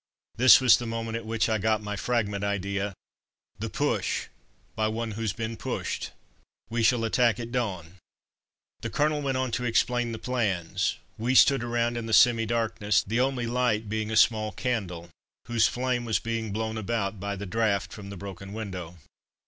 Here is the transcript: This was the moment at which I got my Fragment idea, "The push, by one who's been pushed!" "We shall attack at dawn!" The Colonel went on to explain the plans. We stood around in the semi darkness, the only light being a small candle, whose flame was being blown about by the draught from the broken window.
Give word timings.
This 0.35 0.59
was 0.59 0.77
the 0.77 0.87
moment 0.87 1.15
at 1.15 1.27
which 1.27 1.47
I 1.47 1.59
got 1.59 1.83
my 1.83 1.95
Fragment 1.95 2.43
idea, 2.43 2.95
"The 3.59 3.69
push, 3.69 4.29
by 4.75 4.87
one 4.87 5.11
who's 5.11 5.31
been 5.31 5.57
pushed!" 5.57 6.09
"We 6.71 6.81
shall 6.81 7.03
attack 7.03 7.39
at 7.39 7.51
dawn!" 7.51 7.97
The 8.79 8.89
Colonel 8.89 9.21
went 9.21 9.37
on 9.37 9.51
to 9.51 9.63
explain 9.63 10.11
the 10.11 10.17
plans. 10.17 10.97
We 11.19 11.35
stood 11.35 11.63
around 11.63 11.97
in 11.97 12.07
the 12.07 12.13
semi 12.13 12.47
darkness, 12.47 13.03
the 13.03 13.19
only 13.19 13.45
light 13.45 13.89
being 13.89 14.09
a 14.09 14.17
small 14.17 14.51
candle, 14.51 15.09
whose 15.45 15.67
flame 15.67 16.03
was 16.03 16.17
being 16.17 16.51
blown 16.51 16.79
about 16.79 17.19
by 17.19 17.35
the 17.35 17.45
draught 17.45 17.93
from 17.93 18.09
the 18.09 18.17
broken 18.17 18.53
window. 18.53 18.97